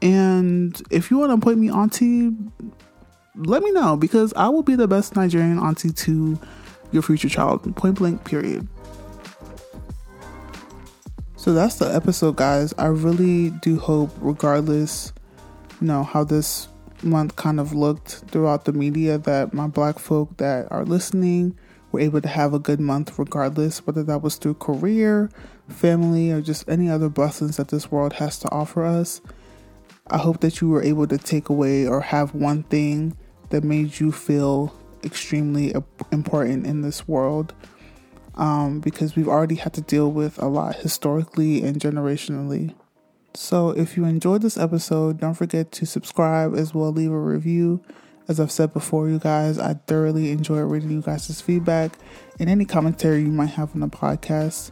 and 0.00 0.80
if 0.90 1.10
you 1.10 1.18
want 1.18 1.30
to 1.30 1.34
appoint 1.34 1.58
me 1.58 1.70
auntie 1.70 2.30
let 3.34 3.62
me 3.62 3.72
know 3.72 3.96
because 3.96 4.32
I 4.34 4.48
will 4.48 4.62
be 4.62 4.76
the 4.76 4.86
best 4.86 5.16
Nigerian 5.16 5.58
auntie 5.58 5.90
to 5.90 6.38
your 6.92 7.02
future 7.02 7.28
child. 7.28 7.74
Point 7.76 7.96
blank, 7.96 8.24
period. 8.24 8.68
So 11.36 11.52
that's 11.52 11.76
the 11.76 11.92
episode, 11.92 12.36
guys. 12.36 12.72
I 12.78 12.86
really 12.86 13.50
do 13.50 13.78
hope, 13.78 14.10
regardless, 14.20 15.12
you 15.80 15.86
know, 15.86 16.04
how 16.04 16.22
this 16.22 16.68
month 17.04 17.36
kind 17.36 17.60
of 17.60 17.72
looked 17.72 18.24
throughout 18.28 18.64
the 18.64 18.72
media, 18.72 19.18
that 19.18 19.52
my 19.52 19.66
black 19.66 19.98
folk 19.98 20.36
that 20.38 20.70
are 20.70 20.84
listening 20.84 21.56
were 21.90 22.00
able 22.00 22.20
to 22.20 22.28
have 22.28 22.54
a 22.54 22.58
good 22.58 22.80
month, 22.80 23.18
regardless, 23.18 23.86
whether 23.86 24.02
that 24.02 24.22
was 24.22 24.36
through 24.36 24.54
career, 24.54 25.30
family, 25.68 26.30
or 26.30 26.40
just 26.40 26.68
any 26.68 26.90
other 26.90 27.08
blessings 27.08 27.56
that 27.56 27.68
this 27.68 27.90
world 27.90 28.14
has 28.14 28.38
to 28.38 28.50
offer 28.50 28.84
us. 28.84 29.20
I 30.08 30.18
hope 30.18 30.40
that 30.40 30.60
you 30.60 30.68
were 30.68 30.82
able 30.82 31.06
to 31.06 31.18
take 31.18 31.48
away 31.48 31.86
or 31.86 32.00
have 32.00 32.34
one 32.34 32.64
thing 32.64 33.16
that 33.50 33.62
made 33.62 34.00
you 34.00 34.10
feel 34.10 34.74
extremely 35.04 35.74
important 36.10 36.66
in 36.66 36.82
this 36.82 37.06
world 37.06 37.54
um, 38.34 38.80
because 38.80 39.14
we've 39.14 39.28
already 39.28 39.56
had 39.56 39.74
to 39.74 39.80
deal 39.80 40.10
with 40.10 40.40
a 40.40 40.46
lot 40.46 40.76
historically 40.76 41.62
and 41.62 41.78
generationally. 41.78 42.74
So, 43.34 43.70
if 43.70 43.96
you 43.96 44.04
enjoyed 44.04 44.42
this 44.42 44.58
episode, 44.58 45.18
don't 45.18 45.34
forget 45.34 45.72
to 45.72 45.86
subscribe 45.86 46.54
as 46.54 46.74
well, 46.74 46.92
leave 46.92 47.10
a 47.10 47.18
review. 47.18 47.82
As 48.28 48.38
I've 48.38 48.52
said 48.52 48.72
before, 48.72 49.08
you 49.08 49.18
guys, 49.18 49.58
I 49.58 49.74
thoroughly 49.86 50.30
enjoy 50.30 50.60
reading 50.60 50.90
you 50.90 51.02
guys' 51.02 51.40
feedback 51.40 51.92
and 52.38 52.48
any 52.48 52.64
commentary 52.64 53.22
you 53.22 53.28
might 53.28 53.50
have 53.50 53.74
on 53.74 53.80
the 53.80 53.88
podcast. 53.88 54.70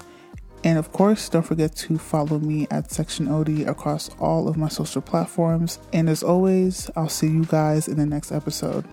And 0.63 0.79
of 0.79 0.93
course, 0.93 1.29
don't 1.29 1.43
forget 1.43 1.75
to 1.77 1.99
follow 1.99 2.39
me 2.39 2.67
at 2.71 2.91
Section 2.91 3.29
OD 3.29 3.61
across 3.61 4.11
all 4.21 4.47
of 4.47 4.57
my 4.57 4.69
social 4.69 5.01
platforms. 5.01 5.79
And 5.93 6.09
as 6.09 6.23
always, 6.23 6.91
I'll 6.97 7.09
see 7.09 7.29
you 7.29 7.47
guys 7.47 7.89
in 7.89 7.97
the 7.97 8.07
next 8.07 8.31
episode. 8.31 8.85